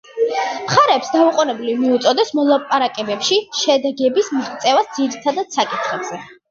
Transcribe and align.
მხარეებს 0.61 1.11
დაუყოვნებლივ 1.15 1.83
მოუწოდეს 1.83 2.33
მოლაპარაკებებში 2.39 3.41
შედეგების 3.61 4.35
მიღწევას 4.39 4.93
ძირითად 4.99 5.45
საკითხებზე. 5.61 6.23